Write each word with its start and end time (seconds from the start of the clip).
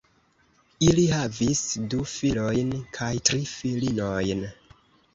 Ili 0.85 1.03
havis 1.11 1.61
du 1.93 2.01
filojn 2.15 2.75
kaj 2.99 3.13
tri 3.31 3.45
filinojn. 3.55 4.47